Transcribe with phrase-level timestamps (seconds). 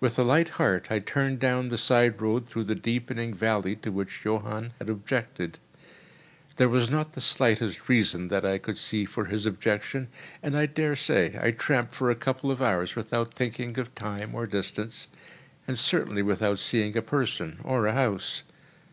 [0.00, 3.92] With a light heart I turned down the side road through the deepening valley to
[3.92, 5.60] which Johann had objected.
[6.56, 10.08] There was not the slightest reason, that I could see, for his objection;
[10.42, 14.48] and I daresay I tramped for a couple of hours without thinking of time or
[14.48, 15.06] distance,
[15.68, 18.42] and certainly without seeing a person or a house.